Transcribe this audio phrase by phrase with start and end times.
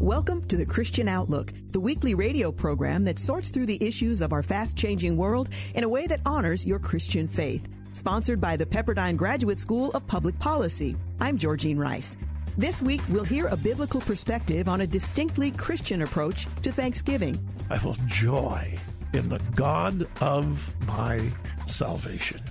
[0.00, 4.30] Welcome to the Christian Outlook, the weekly radio program that sorts through the issues of
[4.34, 7.66] our fast changing world in a way that honors your Christian faith.
[7.94, 10.96] Sponsored by the Pepperdine Graduate School of Public Policy.
[11.18, 12.18] I'm Georgene Rice.
[12.58, 17.40] This week, we'll hear a biblical perspective on a distinctly Christian approach to Thanksgiving.
[17.70, 18.78] I will joy
[19.14, 21.22] in the God of my
[21.66, 22.42] salvation.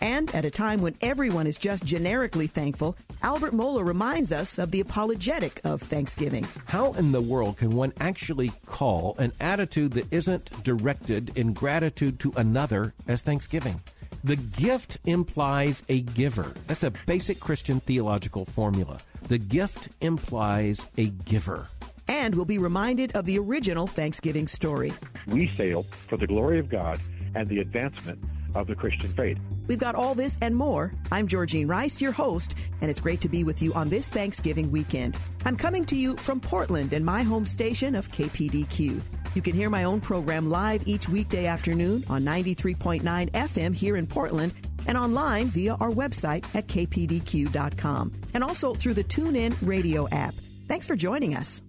[0.00, 4.70] And at a time when everyone is just generically thankful, Albert Mohler reminds us of
[4.70, 6.46] the apologetic of Thanksgiving.
[6.66, 12.18] How in the world can one actually call an attitude that isn't directed in gratitude
[12.20, 13.80] to another as Thanksgiving?
[14.24, 16.52] The gift implies a giver.
[16.66, 19.00] That's a basic Christian theological formula.
[19.28, 21.66] The gift implies a giver.
[22.08, 24.92] And we'll be reminded of the original Thanksgiving story.
[25.26, 27.00] We sail for the glory of God
[27.34, 28.18] and the advancement
[28.54, 29.38] of the Christian faith.
[29.66, 30.92] We've got all this and more.
[31.12, 34.70] I'm Georgene Rice, your host, and it's great to be with you on this Thanksgiving
[34.70, 35.16] weekend.
[35.44, 39.00] I'm coming to you from Portland and my home station of KPDQ.
[39.34, 44.06] You can hear my own program live each weekday afternoon on 93.9 FM here in
[44.06, 44.52] Portland
[44.86, 50.34] and online via our website at kpdq.com and also through the TuneIn radio app.
[50.66, 51.62] Thanks for joining us.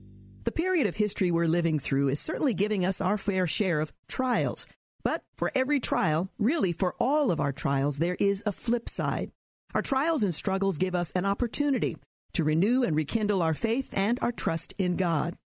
[0.43, 3.93] The period of history we're living through is certainly giving us our fair share of
[4.07, 4.67] trials.
[5.03, 9.31] But for every trial, really for all of our trials, there is a flip side.
[9.73, 11.97] Our trials and struggles give us an opportunity
[12.33, 15.37] to renew and rekindle our faith and our trust in God.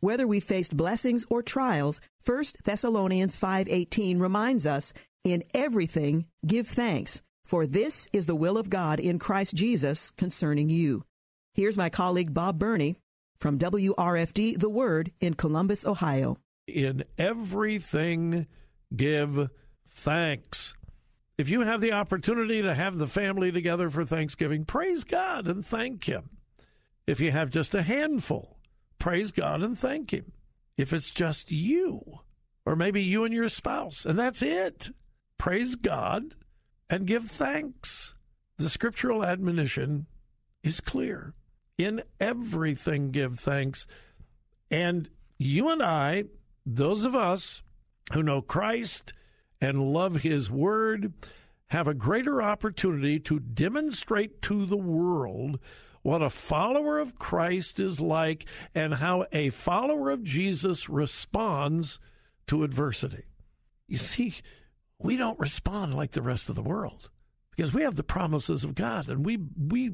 [0.00, 4.92] Whether we faced blessings or trials, 1 Thessalonians 5:18 reminds us,
[5.24, 10.68] "In everything give thanks, for this is the will of God in Christ Jesus concerning
[10.70, 11.04] you."
[11.54, 12.96] Here's my colleague Bob Burney
[13.38, 16.36] from WRFD The Word in Columbus, Ohio.
[16.66, 18.46] In everything
[18.94, 19.50] give
[19.88, 20.74] thanks.
[21.38, 25.64] If you have the opportunity to have the family together for Thanksgiving, praise God and
[25.64, 26.30] thank Him.
[27.06, 28.58] If you have just a handful,
[28.98, 30.32] praise God and thank Him.
[30.76, 32.20] If it's just you,
[32.64, 34.90] or maybe you and your spouse, and that's it,
[35.38, 36.34] praise God
[36.88, 38.14] and give thanks.
[38.58, 40.06] The scriptural admonition
[40.62, 41.34] is clear.
[41.78, 43.86] In everything, give thanks.
[44.70, 46.24] And you and I,
[46.64, 47.62] those of us
[48.12, 49.12] who know Christ
[49.60, 51.12] and love His Word,
[51.68, 55.58] have a greater opportunity to demonstrate to the world
[56.02, 62.00] what a follower of Christ is like and how a follower of Jesus responds
[62.48, 63.24] to adversity.
[63.86, 64.34] You see,
[64.98, 67.10] we don't respond like the rest of the world
[67.50, 69.92] because we have the promises of God and we we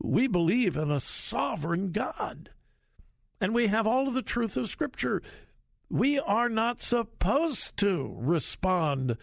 [0.00, 2.50] we believe in a sovereign God.
[3.40, 5.22] And we have all of the truth of scripture.
[5.88, 9.16] We are not supposed to respond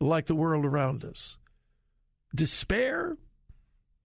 [0.00, 1.36] like the world around us.
[2.34, 3.16] Despair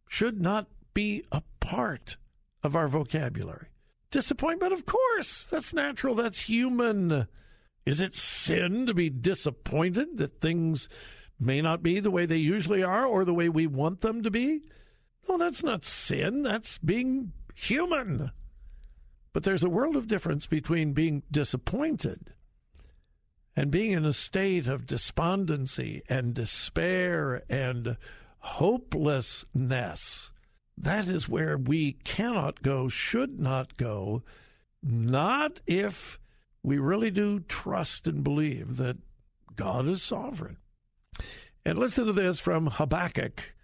[0.07, 2.17] should not be a part
[2.63, 3.67] of our vocabulary.
[4.11, 7.27] Disappointment, of course, that's natural, that's human.
[7.85, 10.89] Is it sin to be disappointed that things
[11.39, 14.31] may not be the way they usually are or the way we want them to
[14.31, 14.61] be?
[15.27, 18.31] No, that's not sin, that's being human.
[19.33, 22.33] But there's a world of difference between being disappointed
[23.55, 27.97] and being in a state of despondency and despair and
[28.39, 30.31] hopelessness.
[30.77, 34.23] That is where we cannot go, should not go,
[34.83, 36.19] not if
[36.61, 38.97] we really do trust and believe that
[39.55, 40.57] God is sovereign.
[41.65, 43.55] And listen to this from Habakkuk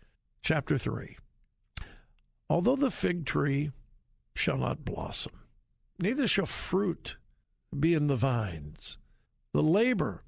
[0.41, 1.17] chapter 3.
[2.49, 3.71] Although the fig tree
[4.35, 5.33] shall not blossom,
[6.03, 7.15] neither shall fruit
[7.79, 8.97] be in the vines,
[9.53, 10.23] the labor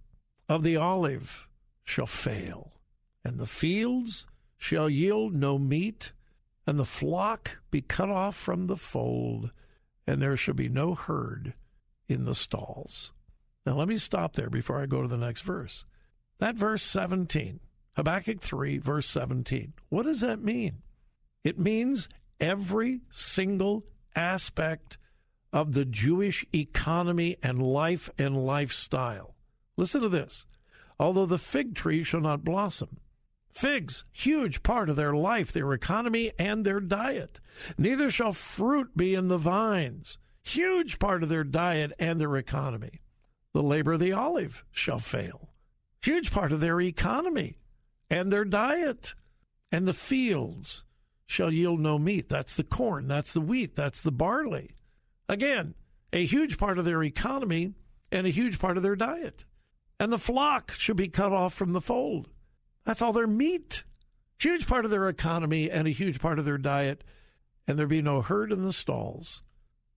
[0.47, 1.47] of the olive
[1.83, 2.71] shall fail,
[3.23, 4.25] and the fields
[4.57, 6.13] shall yield no meat
[6.65, 9.51] and the flock be cut off from the fold,
[10.07, 11.53] and there shall be no herd
[12.07, 13.11] in the stalls.
[13.65, 15.85] Now, let me stop there before I go to the next verse.
[16.39, 17.59] That verse 17,
[17.95, 20.81] Habakkuk 3, verse 17, what does that mean?
[21.43, 22.09] It means
[22.39, 23.85] every single
[24.16, 24.97] aspect
[25.55, 29.34] of the Jewish economy and life and lifestyle.
[29.78, 30.46] Listen to this.
[30.99, 32.99] Although the fig tree shall not blossom,
[33.55, 37.40] Figs, huge part of their life, their economy, and their diet.
[37.78, 42.99] Neither shall fruit be in the vines, huge part of their diet and their economy.
[43.53, 45.47] The labor of the olive shall fail,
[46.03, 47.57] huge part of their economy
[48.09, 49.13] and their diet.
[49.72, 50.84] And the fields
[51.25, 52.28] shall yield no meat.
[52.28, 54.75] That's the corn, that's the wheat, that's the barley.
[55.27, 55.73] Again,
[56.13, 57.73] a huge part of their economy
[58.11, 59.45] and a huge part of their diet.
[59.99, 62.29] And the flock should be cut off from the fold.
[62.85, 63.83] That's all their meat.
[64.39, 67.03] Huge part of their economy and a huge part of their diet.
[67.67, 69.41] And there be no herd in the stalls.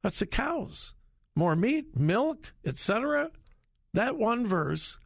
[0.03, 0.95] That's the cows.
[1.35, 3.31] more meat, milk, etc.
[3.95, 4.99] That one verse,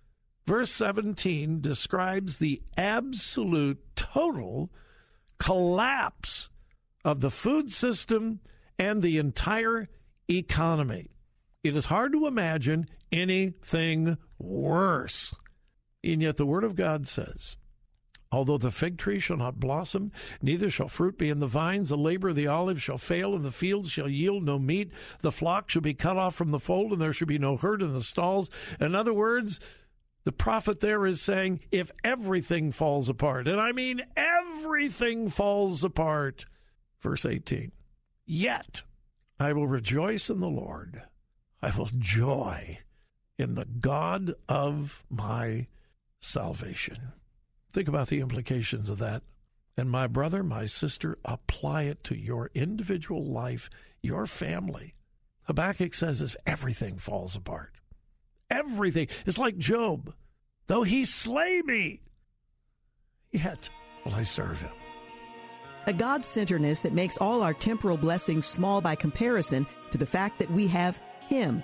[0.46, 4.70] verse 17, describes the absolute total
[5.38, 6.48] collapse
[7.04, 8.40] of the food system
[8.78, 9.88] and the entire
[10.28, 11.10] economy.
[11.62, 15.34] It is hard to imagine anything worse.
[16.02, 17.56] And yet the Word of God says,
[18.32, 20.10] Although the fig tree shall not blossom,
[20.40, 23.44] neither shall fruit be in the vines, the labor of the olive shall fail, and
[23.44, 24.90] the fields shall yield no meat.
[25.20, 27.82] The flock shall be cut off from the fold, and there shall be no herd
[27.82, 28.48] in the stalls.
[28.80, 29.60] In other words,
[30.24, 36.46] the prophet there is saying, if everything falls apart, and I mean everything falls apart,
[37.02, 37.70] verse 18,
[38.24, 38.82] yet
[39.42, 41.02] I will rejoice in the Lord.
[41.62, 42.78] I will joy
[43.38, 45.66] in the God of my
[46.20, 47.12] salvation.
[47.72, 49.22] Think about the implications of that.
[49.76, 53.70] And my brother, my sister, apply it to your individual life,
[54.02, 54.94] your family.
[55.44, 57.72] Habakkuk says if everything falls apart,
[58.50, 59.08] everything.
[59.26, 60.14] It's like Job.
[60.66, 62.00] Though he slay me,
[63.32, 63.70] yet
[64.04, 64.81] will I serve him.
[65.86, 70.38] A God centeredness that makes all our temporal blessings small by comparison to the fact
[70.38, 71.62] that we have Him.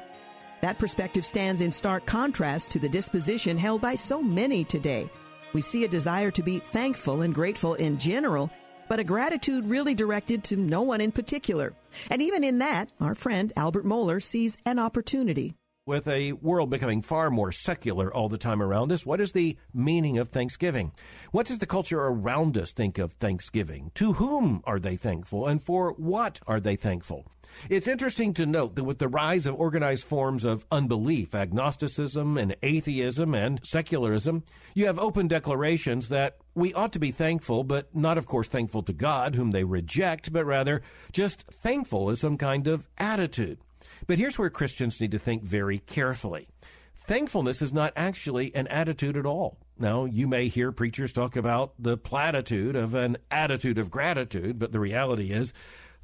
[0.61, 5.09] That perspective stands in stark contrast to the disposition held by so many today
[5.53, 8.51] we see a desire to be thankful and grateful in general,
[8.89, 11.73] but a gratitude really directed to no one in particular.
[12.11, 15.55] And even in that, our friend Albert Mohler sees an opportunity.
[15.89, 19.57] With a world becoming far more secular all the time around us, what is the
[19.73, 20.93] meaning of Thanksgiving?
[21.31, 23.91] What does the culture around us think of Thanksgiving?
[23.95, 27.25] To whom are they thankful and for what are they thankful?
[27.71, 32.55] It's interesting to note that with the rise of organized forms of unbelief, agnosticism and
[32.63, 34.45] atheism and secularism,
[34.75, 38.83] you have open declarations that we ought to be thankful, but not, of course, thankful
[38.83, 40.83] to God, whom they reject, but rather
[41.13, 43.59] just thankful as some kind of attitude.
[44.07, 46.49] But here's where Christians need to think very carefully.
[46.95, 49.57] Thankfulness is not actually an attitude at all.
[49.79, 54.73] Now, you may hear preachers talk about the platitude of an attitude of gratitude, but
[54.73, 55.53] the reality is,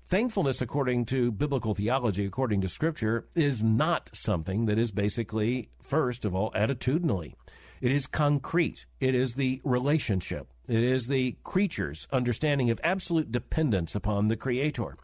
[0.07, 6.25] thankfulness, according to biblical theology, according to Scripture, is not something that is basically, first
[6.25, 7.35] of all, attitudinally.
[7.81, 8.87] It is concrete.
[8.99, 10.47] It is the relationship.
[10.67, 14.97] It is the creature's understanding of absolute dependence upon the Creator.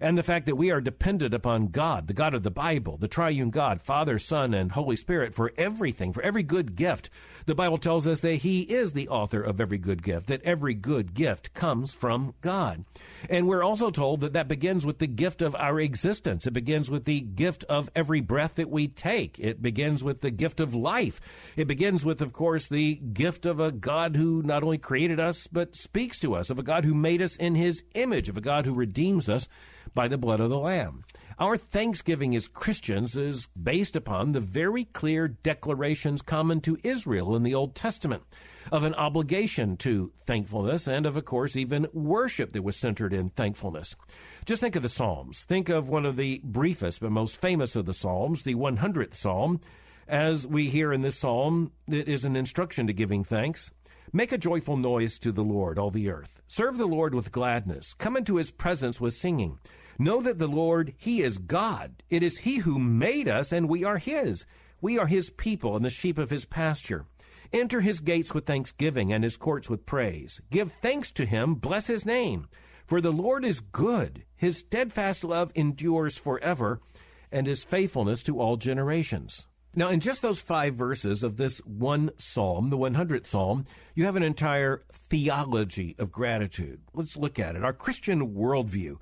[0.00, 3.08] And the fact that we are dependent upon God, the God of the Bible, the
[3.08, 7.10] triune God, Father, Son, and Holy Spirit for everything, for every good gift.
[7.46, 10.74] The Bible tells us that He is the author of every good gift, that every
[10.74, 12.84] good gift comes from God.
[13.28, 16.46] And we're also told that that begins with the gift of our existence.
[16.46, 19.38] It begins with the gift of every breath that we take.
[19.38, 21.20] It begins with the gift of life.
[21.56, 25.46] It begins with, of course, the gift of a God who not only created us,
[25.46, 28.42] but speaks to us, of a God who made us in His image, of a
[28.42, 29.48] God who redeems us
[29.94, 31.04] by the blood of the Lamb.
[31.38, 37.44] Our thanksgiving as Christians is based upon the very clear declarations common to Israel in
[37.44, 38.24] the Old Testament
[38.72, 43.30] of an obligation to thankfulness and of, of course, even worship that was centered in
[43.30, 43.94] thankfulness.
[44.46, 45.44] Just think of the Psalms.
[45.44, 49.60] Think of one of the briefest but most famous of the Psalms, the 100th Psalm.
[50.08, 53.70] As we hear in this psalm, it is an instruction to giving thanks.
[54.12, 56.40] Make a joyful noise to the Lord, all the earth.
[56.46, 57.92] Serve the Lord with gladness.
[57.92, 59.58] Come into his presence with singing.
[59.98, 62.04] Know that the Lord, He is God.
[62.08, 64.46] It is He who made us, and we are His.
[64.80, 67.06] We are His people and the sheep of His pasture.
[67.52, 70.40] Enter His gates with thanksgiving and His courts with praise.
[70.50, 72.46] Give thanks to Him, bless His name.
[72.86, 74.24] For the Lord is good.
[74.36, 76.80] His steadfast love endures forever,
[77.32, 79.46] and His faithfulness to all generations.
[79.74, 83.64] Now, in just those five verses of this one psalm, the 100th psalm,
[83.94, 86.82] you have an entire theology of gratitude.
[86.94, 87.64] Let's look at it.
[87.64, 88.96] Our Christian worldview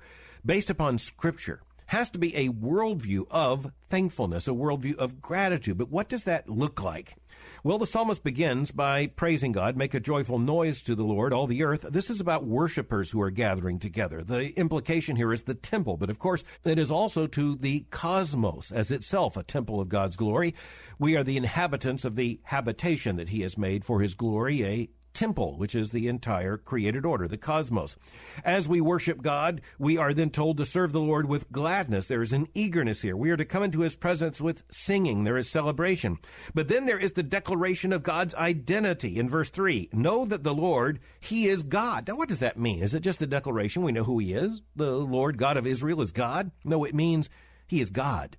[0.47, 5.77] based upon Scripture has to be a worldview of thankfulness, a worldview of gratitude.
[5.77, 7.15] But what does that look like?
[7.63, 11.47] Well, the psalmist begins by praising God, make a joyful noise to the Lord, all
[11.47, 11.85] the earth.
[11.89, 14.23] This is about worshipers who are gathering together.
[14.23, 18.71] The implication here is the temple, but of course, it is also to the cosmos
[18.71, 20.55] as itself a temple of God's glory.
[20.99, 24.89] We are the inhabitants of the habitation that he has made for his glory, a
[25.17, 27.97] temple, which is the entire created order, the cosmos.
[28.45, 32.05] As we worship God, we are then told to serve the Lord with gladness.
[32.05, 33.17] There is an eagerness here.
[33.17, 35.23] We are to come into his presence with singing.
[35.23, 36.19] There is celebration.
[36.53, 39.89] But then there is the declaration of God's identity in verse 3.
[39.91, 42.07] Know that the Lord, he is God.
[42.07, 42.83] Now, what does that mean?
[42.83, 43.81] Is it just a declaration?
[43.81, 44.61] We know who he is.
[44.75, 46.51] The Lord God of Israel is God?
[46.63, 47.27] No, it means
[47.65, 48.37] he is God.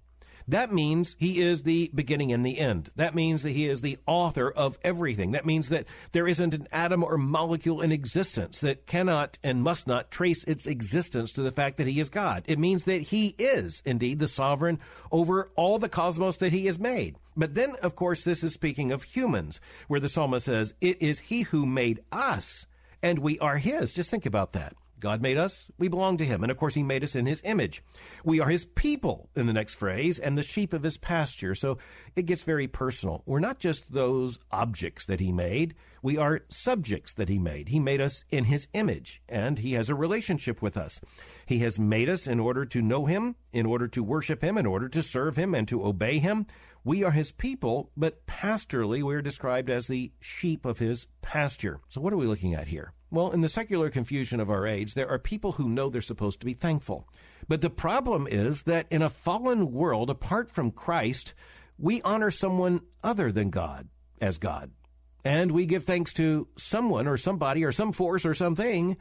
[0.49, 2.89] That means he is the beginning and the end.
[2.97, 5.33] That means that he is the author of everything.
[5.33, 9.87] That means that there isn't an atom or molecule in existence that cannot and must
[9.87, 12.45] not trace its existence to the fact that he is God.
[12.47, 14.81] It means that he is indeed the sovereign
[15.13, 17.17] over all the cosmos that he has made.
[17.37, 21.19] But then, of course, this is speaking of humans, where the psalmist says, It is
[21.19, 22.67] he who made us,
[23.03, 23.93] and we are his.
[23.93, 24.73] Just think about that.
[25.01, 27.43] God made us, we belong to him, and of course he made us in his
[27.45, 27.83] image.
[28.25, 31.55] We are his people in the next phrase, and the sheep of his pasture.
[31.55, 31.79] So
[32.17, 33.23] it gets very personal.
[33.27, 37.69] We're not just those objects that he made, we are subjects that he made.
[37.69, 41.01] He made us in his image, and he has a relationship with us.
[41.45, 44.67] He has made us in order to know him, in order to worship him, in
[44.67, 46.47] order to serve him, and to obey him.
[46.85, 51.81] We are his people, but pastorally, we are described as the sheep of his pasture.
[51.89, 52.93] So what are we looking at here?
[53.11, 56.41] Well, in the secular confusion of our age, there are people who know they're supposed
[56.41, 57.09] to be thankful.
[57.49, 61.33] But the problem is that in a fallen world, apart from Christ,
[61.79, 63.89] we honor someone other than God
[64.21, 64.73] as God.
[65.25, 68.97] And we give thanks to someone or somebody or some force or something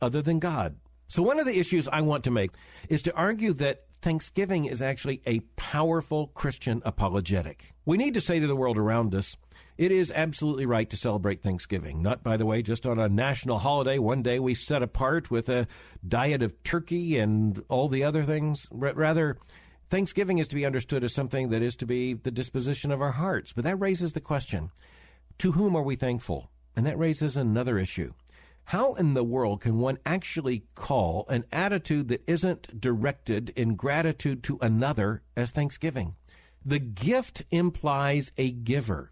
[0.00, 0.76] other than God.
[1.08, 2.52] So, one of the issues I want to make
[2.88, 7.74] is to argue that Thanksgiving is actually a powerful Christian apologetic.
[7.84, 9.36] We need to say to the world around us,
[9.76, 12.02] it is absolutely right to celebrate Thanksgiving.
[12.02, 15.48] Not, by the way, just on a national holiday, one day we set apart with
[15.48, 15.66] a
[16.06, 18.66] diet of turkey and all the other things.
[18.70, 19.38] Rather,
[19.88, 23.12] Thanksgiving is to be understood as something that is to be the disposition of our
[23.12, 23.52] hearts.
[23.52, 24.70] But that raises the question
[25.38, 26.50] to whom are we thankful?
[26.76, 28.12] And that raises another issue.
[28.70, 34.44] How in the world can one actually call an attitude that isn't directed in gratitude
[34.44, 36.14] to another as thanksgiving?
[36.64, 39.10] The gift implies a giver.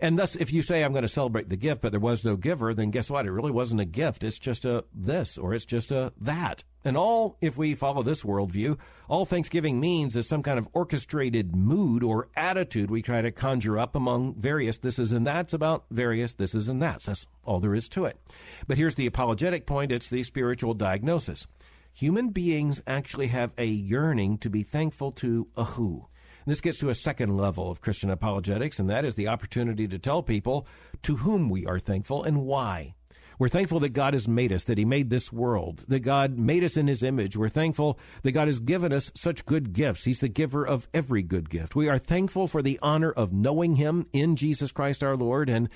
[0.00, 2.36] And thus, if you say, I'm going to celebrate the gift, but there was no
[2.36, 3.26] giver, then guess what?
[3.26, 4.24] It really wasn't a gift.
[4.24, 6.64] It's just a this or it's just a that.
[6.84, 11.56] And all, if we follow this worldview, all Thanksgiving means is some kind of orchestrated
[11.56, 16.34] mood or attitude we try to conjure up among various thises and that's about various
[16.34, 17.06] thises and that's.
[17.06, 18.18] That's all there is to it.
[18.66, 21.46] But here's the apologetic point it's the spiritual diagnosis.
[21.92, 26.06] Human beings actually have a yearning to be thankful to a who.
[26.46, 29.98] This gets to a second level of Christian apologetics, and that is the opportunity to
[29.98, 30.66] tell people
[31.02, 32.94] to whom we are thankful and why.
[33.38, 36.64] We're thankful that God has made us, that He made this world, that God made
[36.64, 37.36] us in His image.
[37.36, 40.04] We're thankful that God has given us such good gifts.
[40.04, 41.76] He's the giver of every good gift.
[41.76, 45.68] We are thankful for the honor of knowing Him in Jesus Christ our Lord, and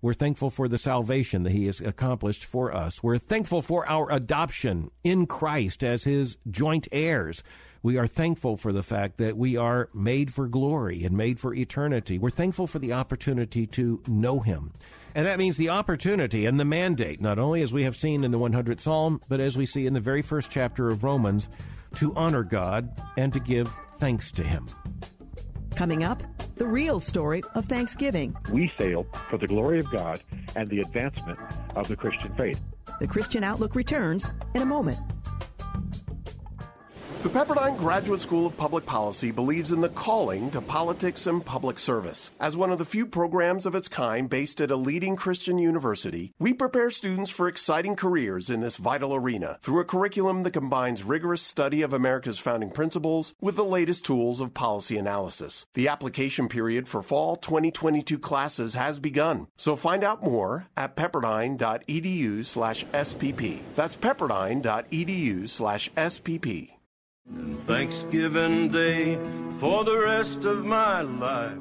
[0.00, 3.02] we're thankful for the salvation that He has accomplished for us.
[3.02, 7.42] We're thankful for our adoption in Christ as His joint heirs.
[7.82, 11.54] We are thankful for the fact that we are made for glory and made for
[11.54, 12.18] eternity.
[12.18, 14.72] We're thankful for the opportunity to know Him.
[15.14, 18.30] And that means the opportunity and the mandate, not only as we have seen in
[18.30, 21.48] the 100th Psalm, but as we see in the very first chapter of Romans,
[21.94, 24.68] to honor God and to give thanks to Him.
[25.74, 26.22] Coming up,
[26.56, 28.36] the real story of Thanksgiving.
[28.52, 30.20] We sail for the glory of God
[30.56, 31.38] and the advancement
[31.76, 32.60] of the Christian faith.
[33.00, 34.98] The Christian Outlook returns in a moment.
[37.20, 41.80] The Pepperdine Graduate School of Public Policy believes in the calling to politics and public
[41.80, 42.30] service.
[42.38, 46.32] As one of the few programs of its kind based at a leading Christian university,
[46.38, 51.02] we prepare students for exciting careers in this vital arena through a curriculum that combines
[51.02, 55.66] rigorous study of America's founding principles with the latest tools of policy analysis.
[55.74, 63.58] The application period for fall 2022 classes has begun, so find out more at pepperdine.edu/spp.
[63.74, 66.77] That's pepperdine.edu/spp.
[67.30, 69.18] And Thanksgiving Day
[69.60, 71.58] for the rest of my life.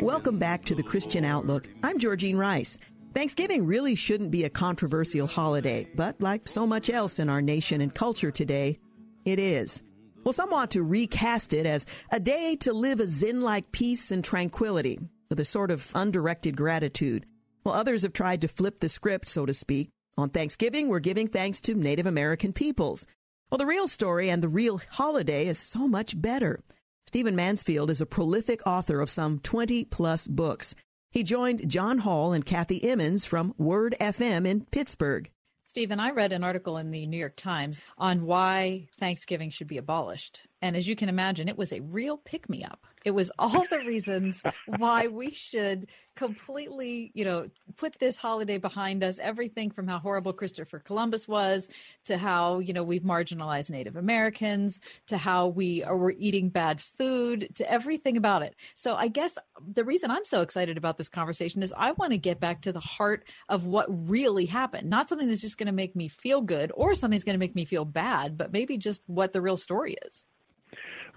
[0.00, 1.68] Welcome back to the Christian Outlook.
[1.82, 2.78] I'm Georgene Rice.
[3.12, 7.80] Thanksgiving really shouldn't be a controversial holiday, but like so much else in our nation
[7.80, 8.78] and culture today,
[9.24, 9.82] it is.
[10.22, 14.10] Well, some want to recast it as a day to live a Zen like peace
[14.12, 17.26] and tranquility with a sort of undirected gratitude.
[17.64, 19.90] While others have tried to flip the script, so to speak.
[20.16, 23.06] On Thanksgiving, we're giving thanks to Native American peoples.
[23.50, 26.60] Well, the real story and the real holiday is so much better.
[27.08, 30.76] Stephen Mansfield is a prolific author of some 20 plus books.
[31.10, 35.28] He joined John Hall and Kathy Emmons from Word FM in Pittsburgh.
[35.64, 39.78] Stephen, I read an article in the New York Times on why Thanksgiving should be
[39.78, 40.46] abolished.
[40.62, 42.86] And as you can imagine, it was a real pick me up.
[43.04, 49.02] It was all the reasons why we should completely, you know, put this holiday behind
[49.02, 49.18] us.
[49.18, 51.70] Everything from how horrible Christopher Columbus was
[52.04, 56.80] to how, you know, we've marginalized Native Americans to how we are we're eating bad
[56.80, 58.54] food to everything about it.
[58.74, 62.18] So I guess the reason I'm so excited about this conversation is I want to
[62.18, 65.72] get back to the heart of what really happened, not something that's just going to
[65.72, 68.76] make me feel good or something that's going to make me feel bad, but maybe
[68.76, 70.26] just what the real story is.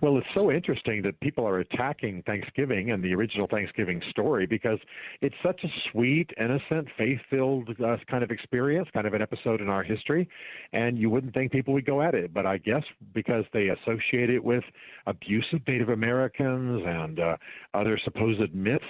[0.04, 4.80] Well, it's so interesting that people are attacking Thanksgiving and the original Thanksgiving story because
[5.22, 9.62] it's such a sweet, innocent, faith filled uh, kind of experience, kind of an episode
[9.62, 10.28] in our history.
[10.74, 12.34] And you wouldn't think people would go at it.
[12.34, 12.84] But I guess
[13.14, 14.66] because they associate it with
[15.08, 17.38] abusive Native Americans and uh,
[17.74, 18.84] other supposed myths,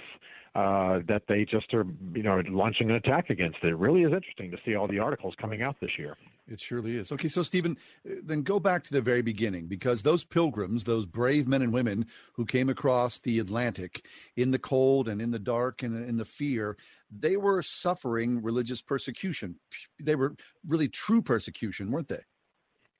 [0.55, 3.75] uh, that they just are, you know, launching an attack against it.
[3.75, 6.15] Really is interesting to see all the articles coming out this year.
[6.47, 7.11] It surely is.
[7.11, 11.47] Okay, so Stephen, then go back to the very beginning because those pilgrims, those brave
[11.47, 14.05] men and women who came across the Atlantic
[14.35, 16.77] in the cold and in the dark and in the fear,
[17.09, 19.55] they were suffering religious persecution.
[20.01, 20.35] They were
[20.67, 22.21] really true persecution, weren't they?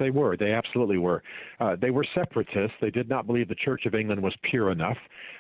[0.04, 0.36] They were.
[0.36, 1.24] They absolutely were.
[1.62, 2.76] Uh, they were separatists.
[2.82, 4.98] They did not believe the Church of England was pure enough.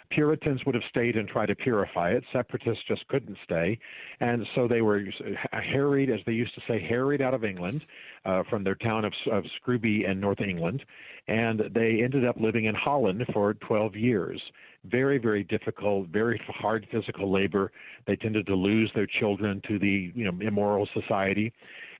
[0.09, 2.23] Puritans would have stayed and tried to purify it.
[2.31, 3.77] Separatists just couldn't stay.
[4.21, 5.03] And so they were
[5.51, 7.85] harried, as they used to say, harried out of England
[8.23, 10.85] uh, from their town of, of Scrooby in North England.
[11.27, 14.41] And they ended up living in Holland for 12 years
[14.85, 17.71] very, very difficult, very hard physical labor.
[18.05, 21.53] They tended to lose their children to the you know immoral society.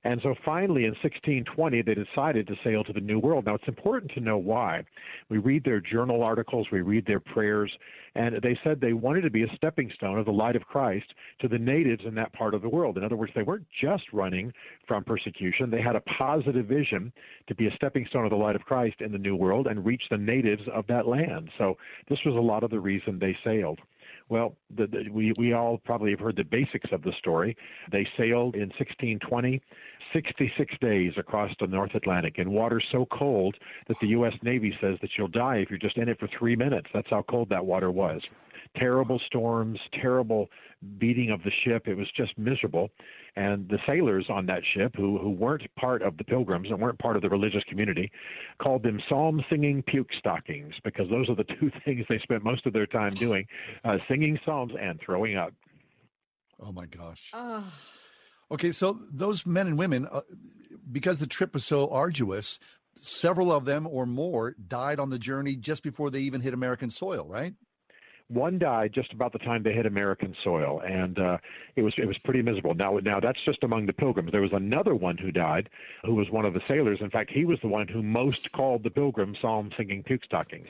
[0.05, 3.45] And so finally, in 1620, they decided to sail to the New World.
[3.45, 4.83] Now, it's important to know why.
[5.29, 7.71] We read their journal articles, we read their prayers,
[8.15, 11.05] and they said they wanted to be a stepping stone of the light of Christ
[11.39, 12.97] to the natives in that part of the world.
[12.97, 14.53] In other words, they weren't just running
[14.87, 17.11] from persecution, they had a positive vision
[17.47, 19.85] to be a stepping stone of the light of Christ in the New World and
[19.85, 21.49] reach the natives of that land.
[21.57, 21.77] So
[22.09, 23.79] this was a lot of the reason they sailed.
[24.29, 27.55] Well, the, the, we we all probably have heard the basics of the story.
[27.91, 29.61] They sailed in 1620,
[30.13, 33.55] 66 days across the North Atlantic in water so cold
[33.87, 34.33] that the U.S.
[34.41, 36.87] Navy says that you'll die if you're just in it for three minutes.
[36.93, 38.21] That's how cold that water was.
[38.77, 40.49] Terrible storms, terrible
[40.97, 41.87] beating of the ship.
[41.87, 42.89] It was just miserable.
[43.35, 46.99] And the sailors on that ship, who, who weren't part of the pilgrims and weren't
[46.99, 48.11] part of the religious community,
[48.61, 52.65] called them psalm singing puke stockings because those are the two things they spent most
[52.65, 53.45] of their time doing
[53.85, 55.53] uh, singing psalms and throwing up.
[56.61, 57.31] Oh my gosh.
[58.51, 60.21] Okay, so those men and women, uh,
[60.91, 62.59] because the trip was so arduous,
[62.99, 66.89] several of them or more died on the journey just before they even hit American
[66.89, 67.53] soil, right?
[68.33, 71.37] One died just about the time they hit American soil, and uh,
[71.75, 72.73] it was it was pretty miserable.
[72.73, 74.31] Now, now that's just among the pilgrims.
[74.31, 75.69] There was another one who died,
[76.03, 76.97] who was one of the sailors.
[76.99, 80.67] In fact, he was the one who most called the pilgrims psalm singing puke stockings.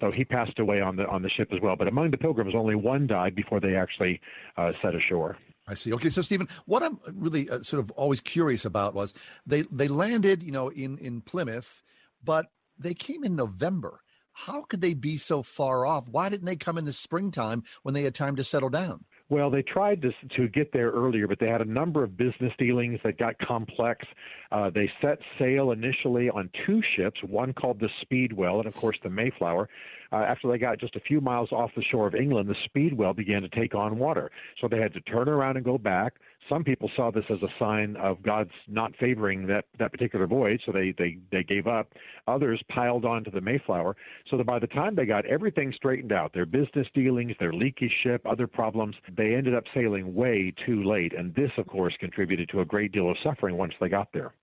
[0.00, 1.76] So he passed away on the on the ship as well.
[1.76, 4.20] But among the pilgrims, only one died before they actually
[4.56, 5.36] uh, set ashore.
[5.68, 5.92] I see.
[5.92, 9.14] Okay, so Stephen, what I'm really uh, sort of always curious about was
[9.46, 11.82] they they landed, you know, in in Plymouth,
[12.22, 14.00] but they came in November
[14.34, 16.08] how could they be so far off?
[16.08, 19.04] Why didn't they come in the springtime when they had time to settle down?
[19.30, 22.52] Well, they tried to to get there earlier, but they had a number of business
[22.58, 24.04] dealings that got complex.
[24.52, 28.98] Uh, they set sail initially on two ships, one called the Speedwell, and of course
[29.02, 29.70] the Mayflower.
[30.12, 33.14] Uh, after they got just a few miles off the shore of England, the Speedwell
[33.14, 36.14] began to take on water, so they had to turn around and go back.
[36.48, 40.60] Some people saw this as a sign of God's not favoring that, that particular voyage,
[40.66, 41.92] so they, they, they gave up.
[42.28, 43.96] Others piled onto the Mayflower,
[44.30, 47.90] so that by the time they got everything straightened out, their business dealings, their leaky
[48.02, 51.14] ship, other problems, they ended up sailing way too late.
[51.16, 54.34] And this, of course, contributed to a great deal of suffering once they got there.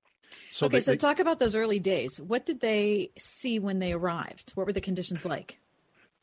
[0.50, 2.20] So okay, they, so talk about those early days.
[2.20, 4.52] What did they see when they arrived?
[4.56, 5.60] What were the conditions like?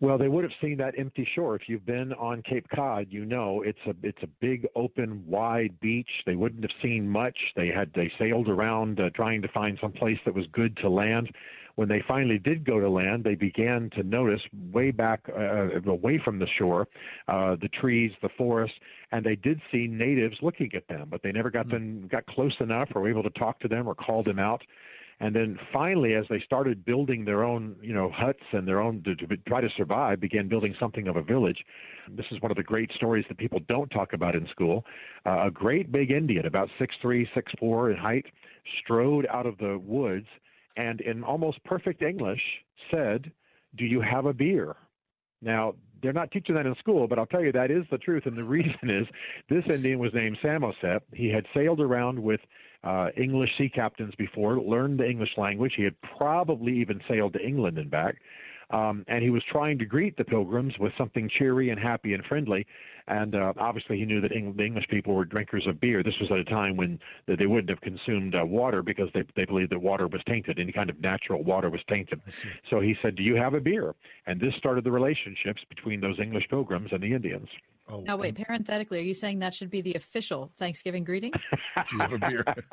[0.00, 1.56] Well, they would have seen that empty shore.
[1.56, 5.78] If you've been on Cape Cod, you know it's a it's a big, open, wide
[5.80, 6.08] beach.
[6.24, 7.36] They wouldn't have seen much.
[7.56, 10.88] They had they sailed around uh, trying to find some place that was good to
[10.88, 11.30] land.
[11.74, 14.40] When they finally did go to land, they began to notice
[14.72, 16.86] way back uh, away from the shore,
[17.26, 18.74] uh, the trees, the forest,
[19.10, 22.00] and they did see natives looking at them, but they never got mm-hmm.
[22.00, 24.62] them got close enough or were able to talk to them or call them out.
[25.20, 29.02] And then finally, as they started building their own, you know, huts and their own
[29.02, 31.64] to, to try to survive, began building something of a village.
[32.08, 34.84] This is one of the great stories that people don't talk about in school.
[35.26, 38.26] Uh, a great big Indian, about six three, six four in height,
[38.80, 40.26] strode out of the woods
[40.76, 42.42] and, in almost perfect English,
[42.90, 43.32] said,
[43.76, 44.76] "Do you have a beer?"
[45.42, 48.26] Now, they're not teaching that in school, but I'll tell you that is the truth.
[48.26, 49.06] And the reason is
[49.48, 51.02] this Indian was named Samoset.
[51.12, 52.40] He had sailed around with
[52.84, 55.72] uh, English sea captains before, learned the English language.
[55.76, 58.16] He had probably even sailed to England and back.
[58.70, 62.22] Um, and he was trying to greet the pilgrims with something cheery and happy and
[62.26, 62.66] friendly.
[63.06, 66.02] And uh, obviously, he knew that Eng- the English people were drinkers of beer.
[66.02, 69.46] This was at a time when they wouldn't have consumed uh, water because they, they
[69.46, 70.58] believed that water was tainted.
[70.58, 72.20] Any kind of natural water was tainted.
[72.68, 73.94] So he said, Do you have a beer?
[74.26, 77.48] And this started the relationships between those English pilgrims and the Indians.
[77.90, 81.32] Oh, now, wait, parenthetically, are you saying that should be the official Thanksgiving greeting?
[81.90, 82.44] Do you have a beer?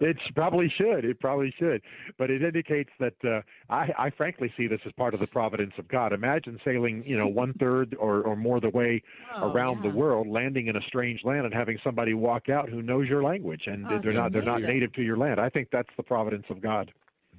[0.00, 1.04] it probably should.
[1.04, 1.82] It probably should.
[2.16, 5.74] But it indicates that uh, I, I frankly see this as part of the providence
[5.78, 6.12] of God.
[6.12, 9.02] Imagine sailing, you know, one third or, or more the way
[9.34, 9.90] oh, around yeah.
[9.90, 13.22] the world, landing in a strange land, and having somebody walk out who knows your
[13.22, 14.32] language, and oh, they're not amazing.
[14.32, 15.40] they're not native to your land.
[15.40, 16.90] I think that's the providence of God.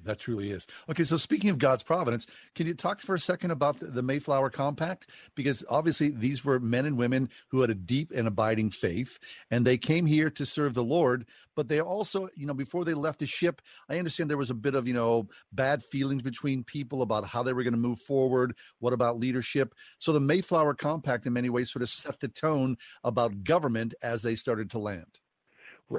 [0.06, 0.68] That truly is.
[0.88, 4.50] Okay, so speaking of God's providence, can you talk for a second about the Mayflower
[4.50, 5.08] Compact?
[5.34, 9.18] Because obviously these were men and women who had a deep and abiding faith,
[9.50, 11.26] and they came here to serve the Lord.
[11.56, 14.54] But they also, you know, before they left the ship, I understand there was a
[14.54, 17.98] bit of, you know, bad feelings between people about how they were going to move
[17.98, 18.54] forward.
[18.78, 19.74] What about leadership?
[19.98, 24.22] So the Mayflower Compact, in many ways, sort of set the tone about government as
[24.22, 25.18] they started to land.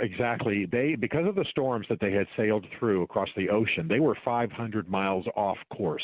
[0.01, 0.65] Exactly.
[0.65, 4.17] They because of the storms that they had sailed through across the ocean, they were
[4.25, 6.03] 500 miles off course.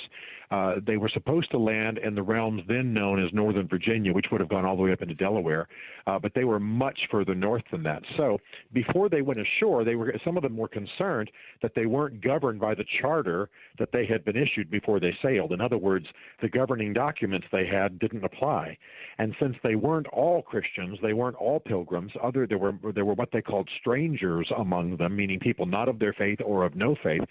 [0.51, 4.27] Uh, they were supposed to land in the realms then known as Northern Virginia, which
[4.31, 5.67] would have gone all the way up into Delaware,
[6.05, 8.03] uh, but they were much further north than that.
[8.17, 8.37] So
[8.71, 11.29] before they went ashore, they were some of them were concerned
[11.61, 15.51] that they weren't governed by the charter that they had been issued before they sailed.
[15.51, 16.05] In other words,
[16.41, 18.77] the governing documents they had didn't apply.
[19.17, 22.11] And since they weren't all Christians, they weren't all pilgrims.
[22.21, 25.99] Other there were there were what they called strangers among them, meaning people not of
[25.99, 27.21] their faith or of no faith.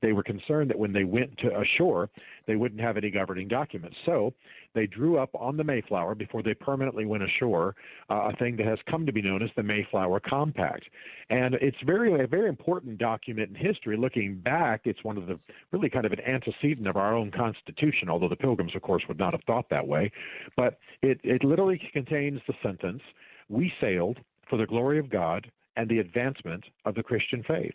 [0.00, 2.10] They were concerned that when they went to ashore,
[2.46, 3.96] they wouldn't have any governing documents.
[4.06, 4.32] So
[4.74, 7.74] they drew up on the Mayflower before they permanently went ashore
[8.10, 10.84] uh, a thing that has come to be known as the Mayflower Compact.
[11.30, 13.96] And it's very a very important document in history.
[13.96, 15.38] Looking back, it's one of the
[15.70, 19.18] really kind of an antecedent of our own Constitution, although the Pilgrims, of course, would
[19.18, 20.10] not have thought that way.
[20.56, 23.02] But it, it literally contains the sentence,
[23.48, 27.74] We sailed for the glory of God and the advancement of the Christian faith.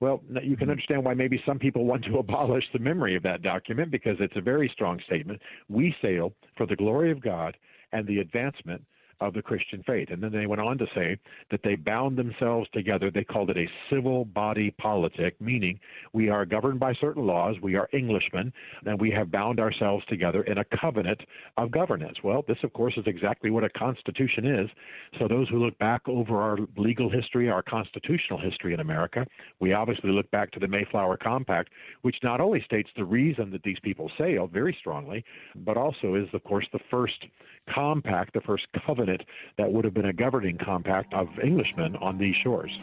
[0.00, 0.70] Well, you can mm-hmm.
[0.70, 4.36] understand why maybe some people want to abolish the memory of that document because it's
[4.36, 5.40] a very strong statement.
[5.68, 7.56] We sail for the glory of God
[7.92, 8.84] and the advancement
[9.24, 10.08] of the Christian faith.
[10.10, 11.18] And then they went on to say
[11.50, 13.10] that they bound themselves together.
[13.10, 15.80] They called it a civil body politic, meaning
[16.12, 18.52] we are governed by certain laws, we are Englishmen,
[18.84, 21.20] and we have bound ourselves together in a covenant
[21.56, 22.18] of governance.
[22.22, 24.70] Well, this, of course, is exactly what a constitution is.
[25.18, 29.26] So those who look back over our legal history, our constitutional history in America,
[29.60, 31.70] we obviously look back to the Mayflower Compact,
[32.02, 35.24] which not only states the reason that these people sailed very strongly,
[35.56, 37.24] but also is, of course, the first
[37.72, 39.13] compact, the first covenant
[39.58, 42.76] that would have been a governing compact of Englishmen on these shores.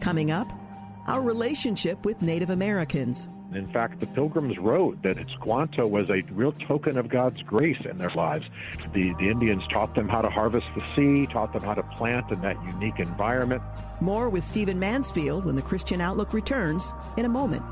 [0.00, 0.50] Coming up,
[1.06, 3.28] our relationship with Native Americans.
[3.54, 7.96] In fact, the Pilgrims wrote that Squanto was a real token of God's grace in
[7.96, 8.44] their lives.
[8.92, 12.30] The, the Indians taught them how to harvest the sea, taught them how to plant
[12.32, 13.62] in that unique environment.
[14.00, 17.62] More with Stephen Mansfield when the Christian Outlook returns in a moment.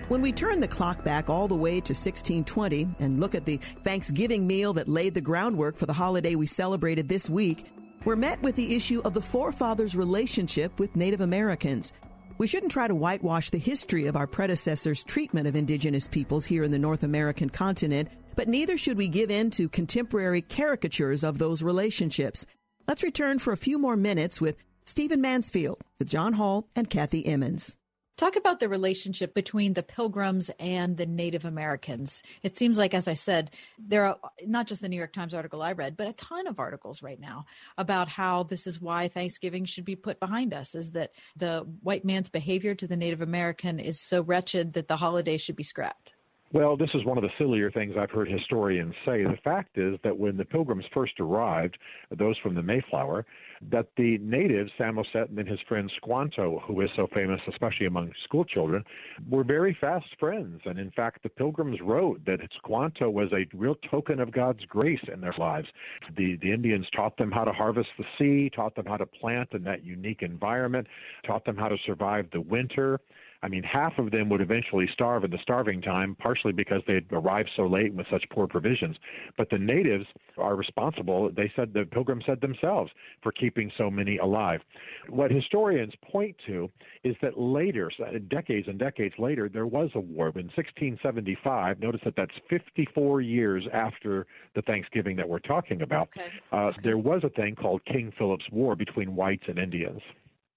[0.08, 3.58] When we turn the clock back all the way to 1620 and look at the
[3.58, 7.66] Thanksgiving meal that laid the groundwork for the holiday we celebrated this week,
[8.04, 11.92] we're met with the issue of the forefathers' relationship with Native Americans.
[12.40, 16.64] We shouldn't try to whitewash the history of our predecessors' treatment of indigenous peoples here
[16.64, 21.37] in the North American continent, but neither should we give in to contemporary caricatures of
[21.37, 22.46] those relationships.
[22.88, 27.26] Let's return for a few more minutes with Stephen Mansfield, with John Hall and Kathy
[27.26, 27.76] Emmons.
[28.20, 32.22] Talk about the relationship between the Pilgrims and the Native Americans.
[32.42, 35.62] It seems like, as I said, there are not just the New York Times article
[35.62, 37.46] I read, but a ton of articles right now
[37.78, 42.04] about how this is why Thanksgiving should be put behind us is that the white
[42.04, 46.12] man's behavior to the Native American is so wretched that the holiday should be scrapped.
[46.52, 49.22] Well, this is one of the sillier things I've heard historians say.
[49.22, 51.78] The fact is that when the Pilgrims first arrived,
[52.11, 53.24] those from the Mayflower,
[53.70, 58.44] that the natives, Samoset and his friend Squanto, who is so famous, especially among school
[58.44, 58.82] children,
[59.28, 60.62] were very fast friends.
[60.64, 65.00] And in fact, the Pilgrims wrote that Squanto was a real token of God's grace
[65.12, 65.68] in their lives.
[66.16, 69.50] The, the Indians taught them how to harvest the sea, taught them how to plant
[69.52, 70.86] in that unique environment,
[71.26, 72.98] taught them how to survive the winter.
[73.42, 76.94] I mean, half of them would eventually starve in the starving time, partially because they
[76.94, 78.96] had arrived so late with such poor provisions.
[79.38, 80.05] But the natives
[80.37, 82.90] are responsible, they said, the pilgrims said themselves,
[83.22, 84.61] for keeping so many alive.
[85.09, 86.70] What historians point to
[87.03, 87.90] is that later,
[88.29, 90.29] decades and decades later, there was a war.
[90.29, 96.29] In 1675, notice that that's 54 years after the Thanksgiving that we're talking about, okay.
[96.53, 96.79] Uh, okay.
[96.85, 100.03] there was a thing called King Philip's War between whites and Indians.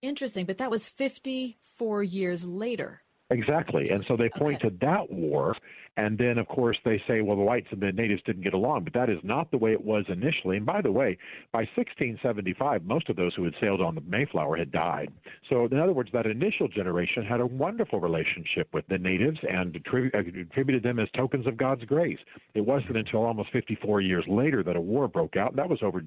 [0.03, 2.99] Interesting, but that was 54 years later.
[3.29, 3.89] Exactly.
[3.89, 4.69] And so they point Okay.
[4.69, 5.55] to that war.
[5.95, 8.83] And then, of course, they say, well, the whites and the natives didn't get along.
[8.83, 10.57] But that is not the way it was initially.
[10.57, 11.17] And by the way,
[11.51, 15.11] by 1675, most of those who had sailed on the Mayflower had died.
[15.49, 19.75] So, in other words, that initial generation had a wonderful relationship with the natives and
[19.77, 22.19] uh, attributed them as tokens of God's grace.
[22.55, 25.55] It wasn't until almost 54 years later that a war broke out.
[25.55, 26.03] That was over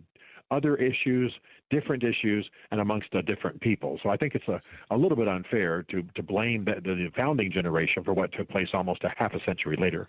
[0.51, 1.33] other issues,
[1.71, 3.99] different issues, and amongst a different people.
[4.03, 7.51] So I think it's a, a little bit unfair to, to blame the, the founding
[7.51, 10.09] generation for what took place almost a half a century later.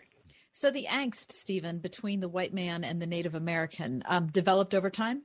[0.51, 4.89] So the angst, Stephen, between the white man and the Native American um, developed over
[4.89, 5.23] time?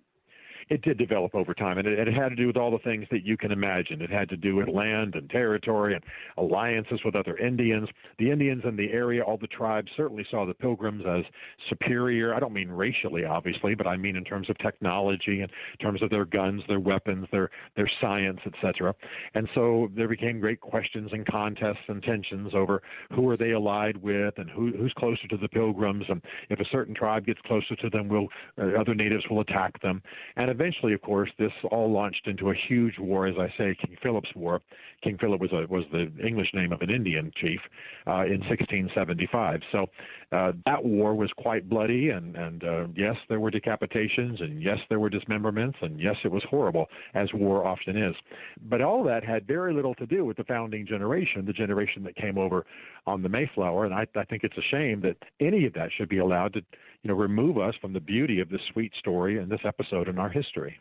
[0.73, 3.07] It did develop over time, and it, it had to do with all the things
[3.11, 4.01] that you can imagine.
[4.01, 6.03] It had to do with land and territory and
[6.39, 7.91] alliances with other Indians.
[8.19, 11.25] The Indians in the area, all the tribes, certainly saw the Pilgrims as
[11.69, 12.35] superior.
[12.35, 16.09] I don't mean racially, obviously, but I mean in terms of technology, in terms of
[16.09, 18.95] their guns, their weapons, their their science, etc.
[19.35, 22.81] And so there became great questions and contests and tensions over
[23.15, 26.65] who are they allied with and who, who's closer to the Pilgrims, and if a
[26.73, 30.03] certain tribe gets closer to them, will uh, other natives will attack them.
[30.37, 33.97] And eventually, of course, this all launched into a huge war, as I say, King
[34.01, 34.61] Philip's War.
[35.03, 37.59] King Philip was a, was the English name of an Indian chief
[38.07, 39.61] uh, in 1675.
[39.73, 39.87] So
[40.33, 44.79] uh, that war was quite bloody, and and uh, yes, there were decapitations, and yes,
[44.89, 48.15] there were dismemberments, and yes, it was horrible, as war often is.
[48.69, 52.17] But all that had very little to do with the founding generation, the generation that
[52.17, 52.65] came over
[53.07, 53.85] on the Mayflower.
[53.85, 56.61] And I, I think it's a shame that any of that should be allowed to,
[57.03, 60.19] you know, remove us from the beauty of this sweet story and this episode in
[60.19, 60.79] our history.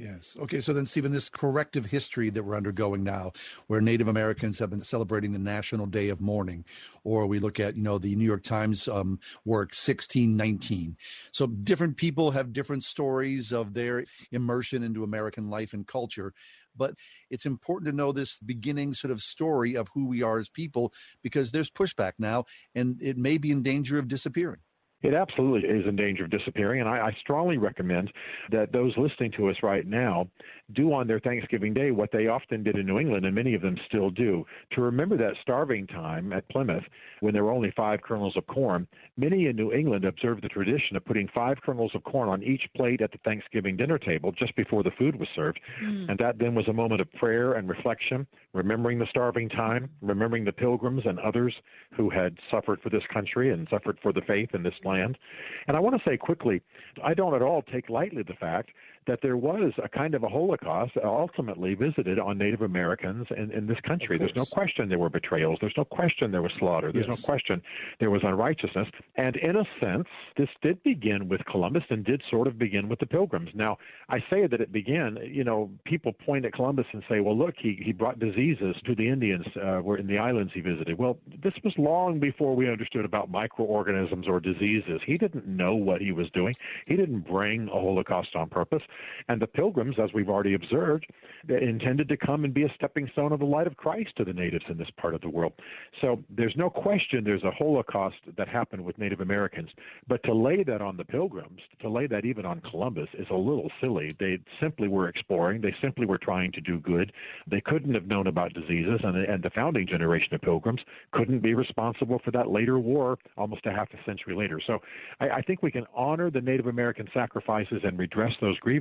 [0.00, 0.34] Yes.
[0.40, 0.62] Okay.
[0.62, 3.32] So then, Stephen, this corrective history that we're undergoing now,
[3.66, 6.64] where Native Americans have been celebrating the National Day of Mourning,
[7.04, 10.96] or we look at, you know, the New York Times um, work 1619.
[11.32, 16.32] So different people have different stories of their immersion into American life and culture.
[16.74, 16.94] But
[17.28, 20.94] it's important to know this beginning sort of story of who we are as people
[21.22, 24.60] because there's pushback now and it may be in danger of disappearing.
[25.02, 28.12] It absolutely is in danger of disappearing, and I, I, strongly recommend
[28.50, 30.28] that those listening to us right now
[30.74, 33.62] do on their Thanksgiving Day what they often did in New England, and many of
[33.62, 34.44] them still do.
[34.72, 36.84] To remember that starving time at Plymouth,
[37.20, 40.96] when there were only five kernels of corn, many in New England observed the tradition
[40.96, 44.54] of putting five kernels of corn on each plate at the Thanksgiving dinner table just
[44.56, 45.60] before the food was served.
[45.82, 46.10] Mm.
[46.10, 50.44] And that then was a moment of prayer and reflection, remembering the starving time, remembering
[50.44, 51.54] the pilgrims and others
[51.96, 55.18] who had suffered for this country and suffered for the faith in this land.
[55.66, 56.62] And I want to say quickly,
[57.02, 58.70] I don't at all take lightly the fact
[59.06, 63.66] that there was a kind of a Holocaust ultimately visited on Native Americans in, in
[63.66, 64.18] this country.
[64.18, 65.58] There's no question there were betrayals.
[65.60, 66.92] There's no question there was slaughter.
[66.92, 67.20] There's yes.
[67.20, 67.62] no question
[67.98, 68.88] there was unrighteousness.
[69.16, 72.98] And in a sense, this did begin with Columbus and did sort of begin with
[72.98, 73.50] the Pilgrims.
[73.54, 77.36] Now, I say that it began, you know, people point at Columbus and say, well,
[77.36, 80.98] look, he, he brought diseases to the Indians uh, were in the islands he visited.
[80.98, 85.00] Well, this was long before we understood about microorganisms or diseases.
[85.06, 86.54] He didn't know what he was doing.
[86.86, 88.82] He didn't bring a Holocaust on purpose.
[89.28, 91.06] And the pilgrims, as we've already observed,
[91.48, 94.32] intended to come and be a stepping stone of the light of Christ to the
[94.32, 95.52] natives in this part of the world.
[96.00, 99.70] So there's no question there's a Holocaust that happened with Native Americans.
[100.08, 103.36] But to lay that on the pilgrims, to lay that even on Columbus, is a
[103.36, 104.14] little silly.
[104.18, 107.12] They simply were exploring, they simply were trying to do good.
[107.46, 110.80] They couldn't have known about diseases, and, and the founding generation of pilgrims
[111.12, 114.60] couldn't be responsible for that later war almost a half a century later.
[114.66, 114.78] So
[115.20, 118.79] I, I think we can honor the Native American sacrifices and redress those grievances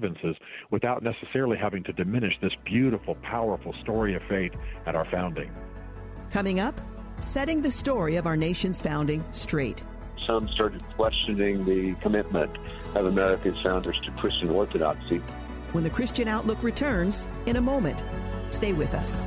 [0.72, 4.54] without necessarily having to diminish this beautiful, powerful story of faith
[4.86, 5.52] at our founding.
[6.32, 6.80] Coming up,
[7.20, 9.84] setting the story of our nation's founding straight.
[10.26, 12.56] Some started questioning the commitment
[12.96, 15.18] of America's founders to Christian orthodoxy.
[15.72, 18.02] When the Christian Outlook returns in a moment,
[18.50, 19.22] stay with us.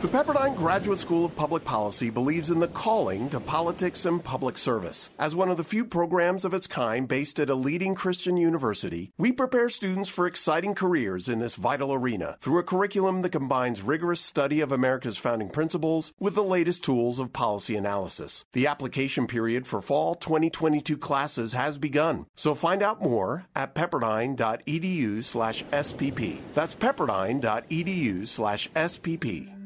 [0.00, 4.56] The Pepperdine Graduate School of Public Policy believes in the calling to politics and public
[4.56, 5.10] service.
[5.18, 9.12] As one of the few programs of its kind based at a leading Christian university,
[9.18, 13.82] we prepare students for exciting careers in this vital arena through a curriculum that combines
[13.82, 18.46] rigorous study of America's founding principles with the latest tools of policy analysis.
[18.54, 25.24] The application period for fall 2022 classes has begun, so find out more at pepperdine.edu
[25.24, 26.38] slash SPP.
[26.54, 29.59] That's pepperdine.edu slash SPP.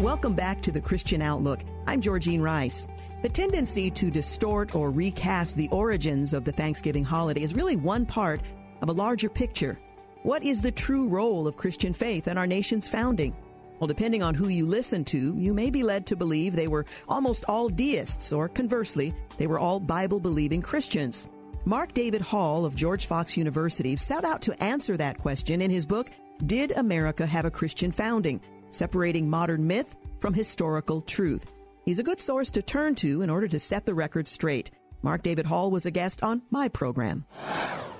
[0.00, 1.64] Welcome back to the Christian Outlook.
[1.88, 2.86] I'm Georgene Rice.
[3.22, 8.06] The tendency to distort or recast the origins of the Thanksgiving holiday is really one
[8.06, 8.40] part
[8.80, 9.80] of a larger picture.
[10.22, 13.36] What is the true role of Christian faith in our nation's founding?
[13.80, 16.86] Well, depending on who you listen to, you may be led to believe they were
[17.08, 21.26] almost all deists, or conversely, they were all Bible believing Christians.
[21.64, 25.86] Mark David Hall of George Fox University set out to answer that question in his
[25.86, 26.12] book,
[26.46, 28.40] Did America Have a Christian Founding?
[28.70, 31.52] Separating modern myth from historical truth.
[31.84, 34.70] He's a good source to turn to in order to set the record straight.
[35.02, 37.24] Mark David Hall was a guest on my program.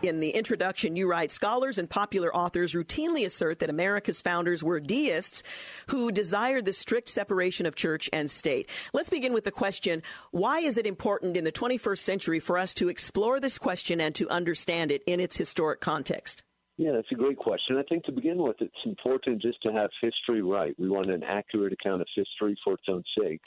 [0.00, 4.78] In the introduction, you write scholars and popular authors routinely assert that America's founders were
[4.78, 5.42] deists
[5.88, 8.70] who desired the strict separation of church and state.
[8.92, 12.74] Let's begin with the question why is it important in the 21st century for us
[12.74, 16.42] to explore this question and to understand it in its historic context?
[16.78, 17.76] Yeah, that's a great question.
[17.76, 20.76] I think to begin with, it's important just to have history right.
[20.78, 23.40] We want an accurate account of history for its own sake.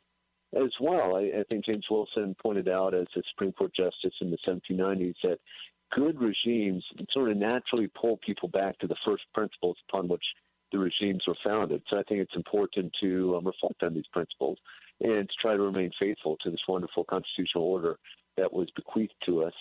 [0.53, 4.31] As well, I, I think James Wilson pointed out as a Supreme Court justice in
[4.31, 5.39] the 1790s that
[5.93, 10.23] good regimes sort of naturally pull people back to the first principles upon which
[10.73, 11.81] the regimes were founded.
[11.89, 14.57] So I think it's important to um, reflect on these principles
[14.99, 17.97] and to try to remain faithful to this wonderful constitutional order
[18.37, 19.53] that was bequeathed to us.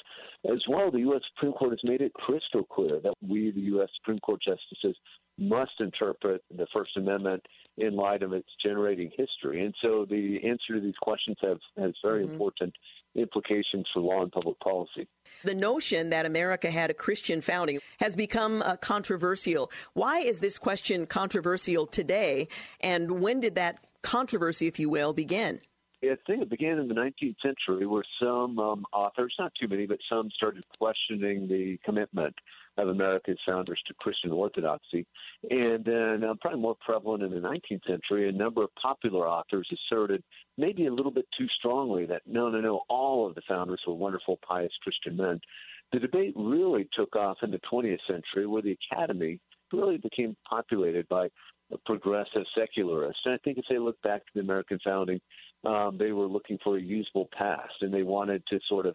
[0.51, 1.21] As well, the U.S.
[1.35, 3.89] Supreme Court has made it crystal clear that we, the U.S.
[4.01, 4.97] Supreme Court justices,
[5.39, 7.43] must interpret the First Amendment
[7.79, 9.65] in light of its generating history.
[9.65, 12.33] And so the answer to these questions have, has very mm-hmm.
[12.35, 12.75] important
[13.15, 15.09] implications for law and public policy.
[15.45, 19.71] The notion that America had a Christian founding has become uh, controversial.
[19.95, 22.49] Why is this question controversial today?
[22.81, 25.61] And when did that controversy, if you will, begin?
[26.03, 29.87] I think it began in the 19th century where some um, authors, not too many,
[29.87, 32.35] but some started questioning the commitment
[32.79, 35.07] of America's founders to Christian orthodoxy.
[35.51, 39.69] And then, uh, probably more prevalent in the 19th century, a number of popular authors
[39.73, 40.23] asserted,
[40.57, 43.95] maybe a little bit too strongly, that no, no, no, all of the founders were
[43.95, 45.39] wonderful, pious Christian men.
[45.93, 49.39] The debate really took off in the 20th century where the academy
[49.73, 51.29] really became populated by
[51.85, 53.23] progressive secularists.
[53.25, 55.21] And I think if they look back to the American founding,
[55.65, 58.95] um, they were looking for a usable past, and they wanted to sort of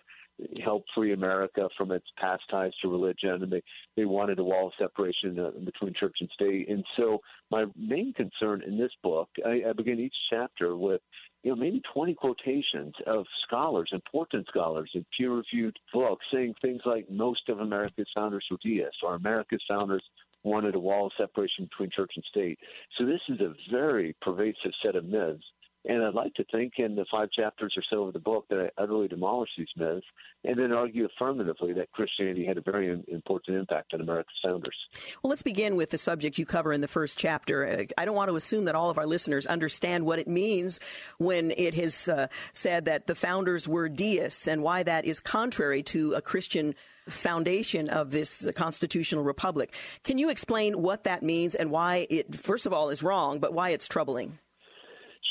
[0.64, 3.62] help free America from its past ties to religion, and they
[3.96, 6.68] they wanted a wall of separation uh, between church and state.
[6.70, 7.20] And so,
[7.52, 11.02] my main concern in this book, I, I begin each chapter with
[11.44, 17.10] you know, maybe 20 quotations of scholars, important scholars in peer-reviewed books, saying things like
[17.10, 20.04] most of America's founders were deists, or America's founders
[20.44, 22.60] wanted a wall of separation between church and state.
[22.98, 25.44] So this is a very pervasive set of myths
[25.88, 28.60] and I'd like to think in the five chapters or so of the book that
[28.60, 30.06] I utterly demolish these myths
[30.44, 34.76] and then argue affirmatively that Christianity had a very important impact on America's founders.
[35.22, 37.68] Well, let's begin with the subject you cover in the first chapter.
[37.68, 40.80] Uh, I don't want to assume that all of our listeners understand what it means
[41.18, 45.84] when it has uh, said that the founders were deists and why that is contrary
[45.84, 46.76] to a Christian
[47.08, 49.74] foundation of this constitutional republic.
[50.04, 53.54] Can you explain what that means and why it, first of all, is wrong, but
[53.54, 54.40] why it's troubling?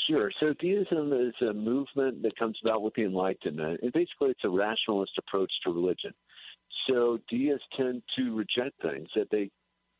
[0.07, 0.31] Sure.
[0.39, 4.49] So deism is a movement that comes about with the Enlightenment, and basically it's a
[4.49, 6.13] rationalist approach to religion.
[6.87, 9.49] So deists tend to reject things that they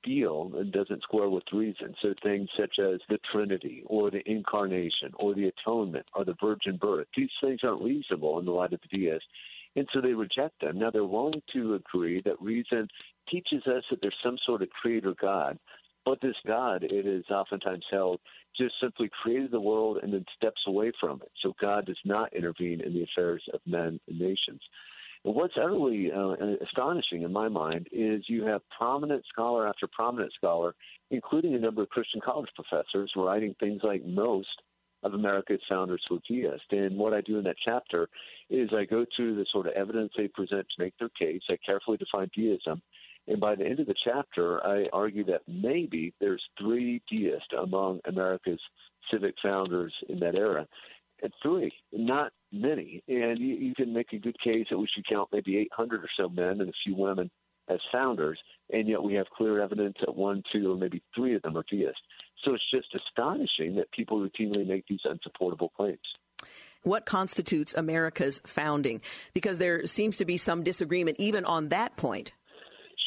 [0.04, 1.96] feel and doesn't square with reason.
[2.02, 6.78] So things such as the Trinity or the Incarnation or the Atonement or the Virgin
[6.78, 7.08] Birth.
[7.18, 9.26] These things aren't reasonable in the light of the deist.
[9.76, 10.80] And so they reject them.
[10.80, 12.88] Now they're willing to agree that reason
[13.30, 15.58] teaches us that there's some sort of creator God,
[16.06, 18.20] but this God, it is oftentimes held,
[18.56, 21.32] just simply created the world and then steps away from it.
[21.41, 24.62] So God does not intervene in the affairs of men and nations.
[25.26, 30.32] And what's utterly uh, astonishing in my mind is you have prominent scholar after prominent
[30.34, 30.76] scholar,
[31.10, 34.62] including a number of Christian college professors, writing things like most
[35.02, 36.65] of America's founders were deists.
[36.72, 38.08] And what I do in that chapter
[38.50, 41.41] is I go through the sort of evidence they present to make their case.
[41.50, 42.82] I carefully define deism.
[43.27, 48.01] And by the end of the chapter, I argue that maybe there's three deists among
[48.05, 48.59] America's
[49.11, 50.67] civic founders in that era.
[51.23, 53.01] And three, not many.
[53.07, 56.09] And you, you can make a good case that we should count maybe 800 or
[56.17, 57.31] so men and a few women
[57.67, 58.38] as founders,
[58.71, 61.65] and yet we have clear evidence that one, two, or maybe three of them are
[61.67, 61.99] deists.
[62.43, 65.97] So it's just astonishing that people routinely make these unsupportable claims
[66.85, 69.01] what constitutes America's founding?
[69.33, 72.31] Because there seems to be some disagreement even on that point.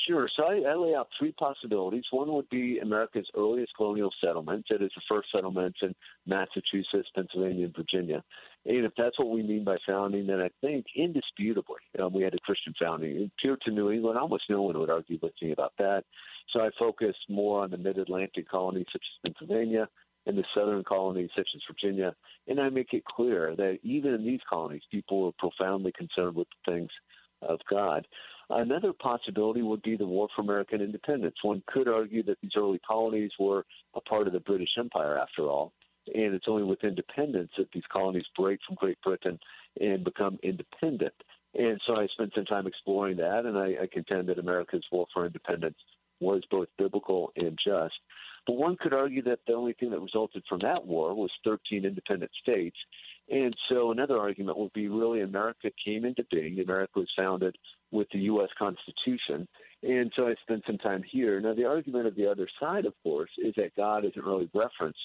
[0.06, 0.28] Sure.
[0.36, 2.04] So I, I, lay out three possibilities.
[2.10, 4.64] One would be America's earliest colonial settlement.
[4.70, 5.94] That is the first settlements in
[6.26, 8.22] Massachusetts, Pennsylvania, and Virginia.
[8.66, 12.34] And if that's what we mean by founding, then I think indisputably um, we had
[12.34, 13.30] a Christian founding.
[13.40, 16.04] Peer to New England, almost no one would argue with me about that.
[16.52, 19.88] So I focus more on the mid-Atlantic colonies such as Pennsylvania
[20.26, 22.14] and the southern colonies such as Virginia.
[22.46, 26.48] And I make it clear that even in these colonies, people were profoundly concerned with
[26.48, 26.90] the things
[27.42, 28.06] of God.
[28.50, 31.36] Another possibility would be the War for American Independence.
[31.42, 35.42] One could argue that these early colonies were a part of the British Empire, after
[35.42, 35.72] all,
[36.14, 39.38] and it's only with independence that these colonies break from Great Britain
[39.80, 41.12] and become independent.
[41.54, 45.06] And so I spent some time exploring that, and I, I contend that America's war
[45.12, 45.76] for independence
[46.20, 47.94] was both biblical and just.
[48.46, 51.84] But one could argue that the only thing that resulted from that war was 13
[51.84, 52.76] independent states.
[53.30, 56.58] And so another argument would be really America came into being.
[56.58, 57.54] America was founded
[57.90, 58.48] with the U.S.
[58.58, 59.46] Constitution.
[59.82, 61.40] And so I spent some time here.
[61.40, 64.98] Now, the argument of the other side, of course, is that God isn't really referenced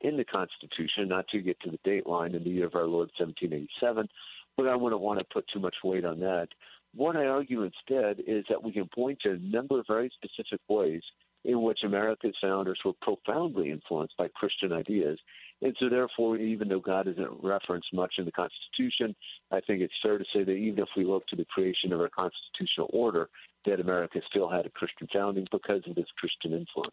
[0.00, 2.86] in the Constitution, not to get to the date line in the year of our
[2.86, 4.08] Lord 1787,
[4.56, 6.48] but I wouldn't want to put too much weight on that.
[6.94, 10.60] What I argue instead is that we can point to a number of very specific
[10.68, 11.02] ways
[11.44, 15.18] in which America's founders were profoundly influenced by Christian ideas.
[15.64, 19.16] And so, therefore, even though God isn't referenced much in the Constitution,
[19.50, 22.00] I think it's fair to say that even if we look to the creation of
[22.02, 23.30] our constitutional order,
[23.64, 26.92] that America still had a Christian founding because of this Christian influence.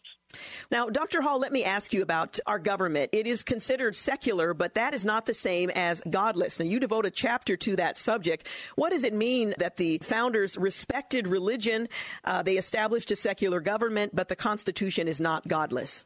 [0.71, 1.21] Now, Dr.
[1.21, 3.09] Hall, let me ask you about our government.
[3.11, 6.57] It is considered secular, but that is not the same as godless.
[6.57, 8.47] Now, you devote a chapter to that subject.
[8.75, 11.89] What does it mean that the founders respected religion?
[12.23, 16.05] Uh, they established a secular government, but the Constitution is not godless?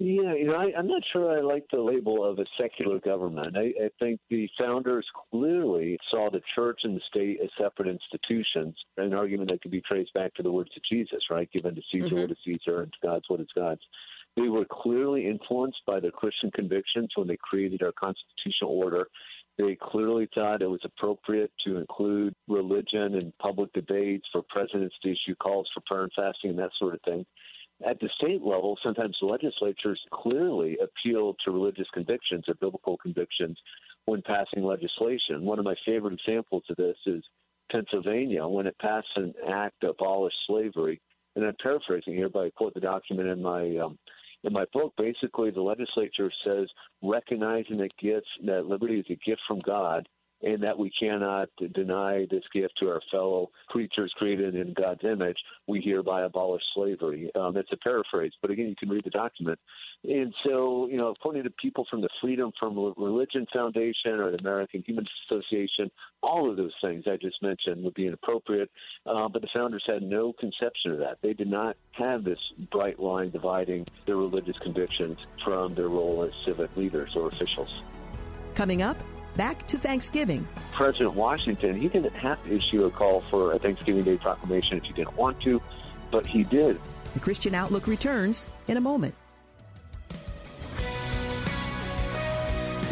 [0.00, 3.56] Yeah, you know, I, I'm not sure I like the label of a secular government.
[3.56, 8.76] I, I think the founders clearly saw the church and the state as separate institutions,
[8.96, 11.48] an argument that could be traced back to the words of Jesus, right?
[11.52, 12.20] Given to Caesar mm-hmm.
[12.22, 13.82] what is Caesar and to God's what is God's.
[14.36, 19.06] They were clearly influenced by their Christian convictions when they created our constitutional order.
[19.58, 25.12] They clearly thought it was appropriate to include religion in public debates for presidents to
[25.12, 27.24] issue calls for prayer and fasting and that sort of thing.
[27.86, 33.58] At the state level, sometimes legislatures clearly appeal to religious convictions or biblical convictions
[34.04, 35.44] when passing legislation.
[35.44, 37.22] One of my favorite examples of this is
[37.70, 41.00] Pennsylvania when it passed an act to abolish slavery.
[41.34, 43.98] And I'm paraphrasing here, but I quote the document in my um,
[44.44, 44.92] in my book.
[44.96, 46.68] Basically, the legislature says
[47.02, 50.08] recognizing that gifts that liberty is a gift from God
[50.44, 55.38] and that we cannot deny this gift to our fellow creatures created in God's image,
[55.66, 57.30] we hereby abolish slavery.
[57.34, 59.58] Um, it's a paraphrase, but again, you can read the document.
[60.04, 64.38] And so, you know, according to people from the Freedom from Religion Foundation or the
[64.38, 65.90] American Humanist Association,
[66.22, 68.70] all of those things I just mentioned would be inappropriate.
[69.06, 71.18] Uh, but the founders had no conception of that.
[71.22, 72.38] They did not have this
[72.70, 77.82] bright line dividing their religious convictions from their role as civic leaders or officials.
[78.54, 78.96] Coming up,
[79.36, 80.46] back to Thanksgiving.
[80.72, 84.84] President Washington, he didn't have to issue a call for a Thanksgiving Day proclamation if
[84.84, 85.60] he didn't want to,
[86.10, 86.80] but he did.
[87.14, 89.14] The Christian Outlook returns in a moment.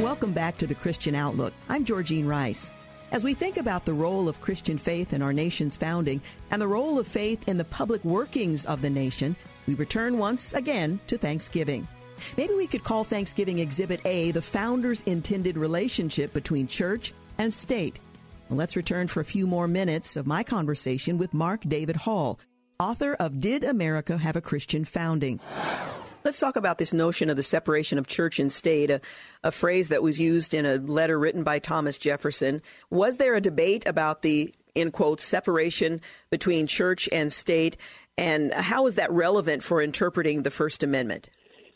[0.01, 1.53] Welcome back to the Christian Outlook.
[1.69, 2.73] I'm Georgene Rice.
[3.13, 6.21] As we think about the role of Christian faith in our nation's founding
[6.51, 9.37] and the role of faith in the public workings of the nation,
[9.67, 11.87] we return once again to Thanksgiving.
[12.37, 17.99] Maybe we could call Thanksgiving Exhibit A the founder's intended relationship between church and state.
[18.49, 22.39] Well, let's return for a few more minutes of my conversation with Mark David Hall,
[22.79, 25.41] author of Did America Have a Christian Founding?
[26.25, 29.01] Let's talk about this notion of the separation of church and state, a,
[29.43, 32.63] a, phrase that was used in a letter written by Thomas Jefferson.
[32.91, 36.01] Was there a debate about the, in quotes, separation
[36.31, 37.77] between church and state?
[38.17, 41.29] And how is that relevant for interpreting the First Amendment?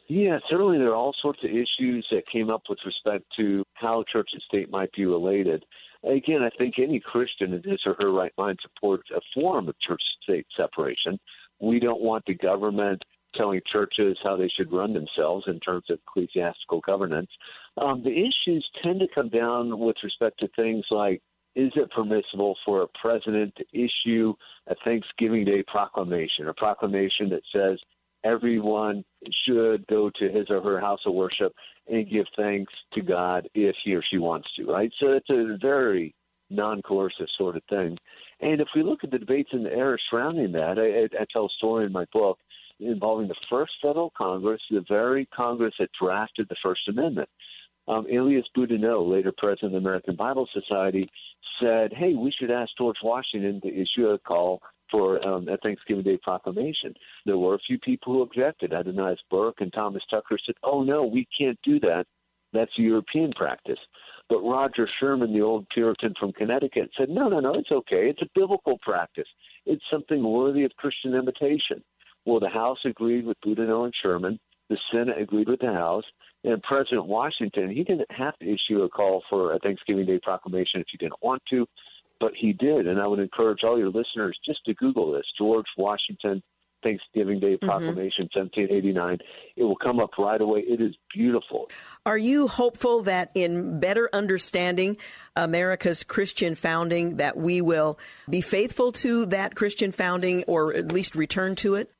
[0.08, 4.04] Yeah, certainly there are all sorts of issues that came up with respect to how
[4.10, 5.64] church and state might be related.
[6.04, 9.74] Again, I think any Christian in his or her right mind supports a form of
[9.80, 11.18] church state separation.
[11.60, 13.02] We don't want the government
[13.34, 17.30] telling churches how they should run themselves in terms of ecclesiastical governance.
[17.76, 21.20] Um, the issues tend to come down with respect to things like
[21.56, 24.34] is it permissible for a president to issue
[24.68, 27.80] a Thanksgiving Day proclamation, a proclamation that says
[28.26, 29.04] everyone
[29.44, 31.52] should go to his or her house of worship
[31.88, 34.90] and give thanks to God if he or she wants to, right?
[35.00, 36.14] So it's a very
[36.50, 37.96] non coercive sort of thing.
[38.40, 41.26] And if we look at the debates in the era surrounding that, I, I, I
[41.32, 42.38] tell a story in my book
[42.80, 47.28] involving the first federal Congress, the very Congress that drafted the First Amendment.
[47.88, 51.08] Um, Elias Boudinot, later president of the American Bible Society,
[51.60, 54.60] said, hey, we should ask George Washington to issue a call
[54.90, 56.94] for um, a Thanksgiving Day proclamation.
[57.24, 58.72] There were a few people who objected.
[58.72, 62.06] Aedanus Burke and Thomas Tucker said, "Oh no, we can't do that.
[62.52, 63.78] That's European practice."
[64.28, 68.08] But Roger Sherman, the old Puritan from Connecticut, said, "No, no, no, it's okay.
[68.08, 69.28] It's a biblical practice.
[69.64, 71.82] It's something worthy of Christian imitation."
[72.24, 74.40] Well, the House agreed with Boudinot and Sherman.
[74.68, 76.04] The Senate agreed with the House.
[76.44, 80.80] And President Washington, he didn't have to issue a call for a Thanksgiving Day proclamation
[80.80, 81.66] if he didn't want to
[82.20, 82.86] but he did.
[82.86, 86.42] And I would encourage all your listeners just to Google this George Washington
[86.82, 87.66] Thanksgiving Day mm-hmm.
[87.66, 88.40] Proclamation, mm-hmm.
[88.40, 89.18] 1789.
[89.56, 90.60] It will come up right away.
[90.60, 91.68] It is beautiful.
[92.04, 94.96] Are you hopeful that in better understanding
[95.34, 97.98] America's Christian founding, that we will
[98.28, 101.90] be faithful to that Christian founding or at least return to it?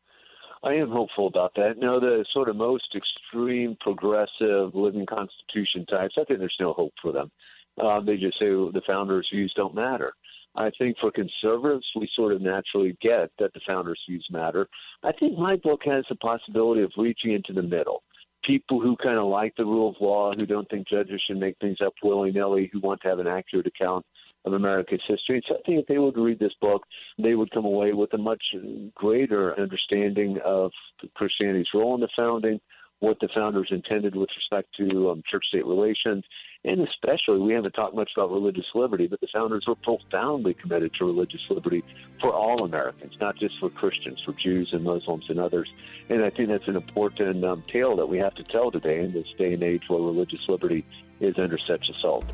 [0.63, 1.75] I am hopeful about that.
[1.79, 6.93] No, the sort of most extreme progressive living constitution types, I think there's no hope
[7.01, 7.31] for them.
[7.83, 10.13] Uh, they just say the founders' views don't matter.
[10.57, 14.69] I think for conservatives, we sort of naturally get that the founders' views matter.
[15.03, 18.03] I think my book has the possibility of reaching into the middle.
[18.45, 21.57] People who kind of like the rule of law, who don't think judges should make
[21.59, 24.07] things up willy nilly, who want to have an accurate account
[24.47, 25.43] of America's history.
[25.49, 26.83] So I think if they would read this book,
[27.19, 28.43] they would come away with a much
[28.95, 30.71] greater understanding of
[31.15, 32.61] Christianity's role in the founding,
[33.01, 36.25] what the founders intended with respect to um, church state relations,
[36.67, 40.93] and especially, we haven't talked much about religious liberty, but the founders were profoundly committed
[40.95, 41.85] to religious liberty
[42.21, 45.69] for all Americans, not just for Christians, for Jews and Muslims and others.
[46.09, 49.13] And I think that's an important um, tale that we have to tell today in
[49.13, 50.85] this day and age where religious liberty
[51.21, 52.25] is under such assault.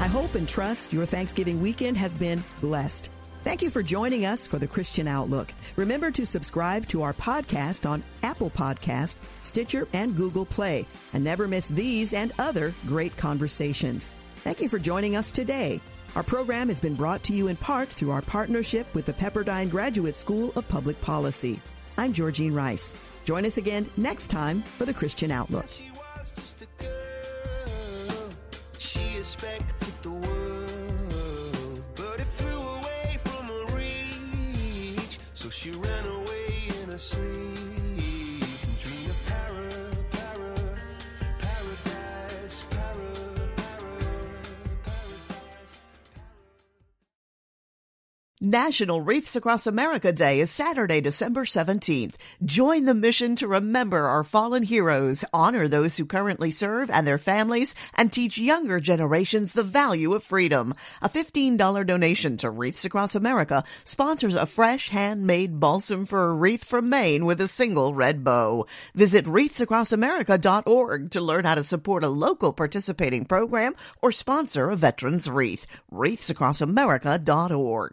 [0.00, 3.10] I hope and trust your Thanksgiving weekend has been blessed.
[3.42, 5.54] Thank you for joining us for the Christian Outlook.
[5.76, 11.48] Remember to subscribe to our podcast on Apple Podcast, Stitcher, and Google Play, and never
[11.48, 14.10] miss these and other great conversations.
[14.44, 15.80] Thank you for joining us today.
[16.16, 19.70] Our program has been brought to you in part through our partnership with the Pepperdine
[19.70, 21.60] Graduate School of Public Policy.
[21.96, 22.92] I'm Georgene Rice.
[23.24, 25.68] Join us again next time for the Christian Outlook.
[35.60, 37.39] She ran away in a sleep.
[48.50, 52.16] National Wreaths Across America Day is Saturday, December 17th.
[52.44, 57.16] Join the mission to remember our fallen heroes, honor those who currently serve and their
[57.16, 60.74] families, and teach younger generations the value of freedom.
[61.00, 66.64] A $15 donation to Wreaths Across America sponsors a fresh handmade balsam for a wreath
[66.64, 68.66] from Maine with a single red bow.
[68.96, 75.30] Visit wreathsacrossamerica.org to learn how to support a local participating program or sponsor a veteran's
[75.30, 75.80] wreath.
[75.92, 77.88] wreathsacrossamerica.org.